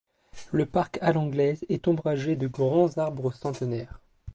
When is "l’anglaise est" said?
1.13-1.87